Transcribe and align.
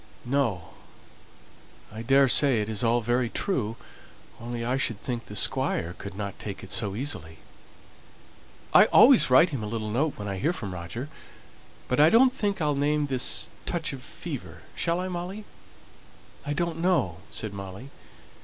"No. 0.25 0.69
I 1.93 2.01
daresay 2.01 2.59
it 2.59 2.69
is 2.69 2.83
all 2.83 3.01
very 3.01 3.29
true; 3.29 3.75
only 4.39 4.65
I 4.65 4.75
should 4.75 4.99
think 4.99 5.25
the 5.25 5.35
Squire 5.35 5.93
could 5.95 6.15
not 6.15 6.39
take 6.39 6.63
it 6.63 6.71
so 6.71 6.95
easily." 6.95 7.37
"I 8.73 8.85
always 8.85 9.29
write 9.29 9.51
him 9.51 9.61
a 9.61 9.67
little 9.67 9.91
note 9.91 10.17
when 10.17 10.27
I 10.27 10.39
hear 10.39 10.53
from 10.53 10.73
Roger, 10.73 11.07
but 11.87 11.99
I 11.99 12.09
don't 12.09 12.33
think 12.33 12.59
I'll 12.59 12.73
name 12.73 13.05
this 13.05 13.51
touch 13.67 13.93
of 13.93 14.01
fever 14.01 14.63
shall 14.73 14.99
I, 14.99 15.07
Molly?" 15.07 15.45
"I 16.47 16.53
don't 16.53 16.79
know," 16.79 17.17
said 17.29 17.53
Molly. 17.53 17.91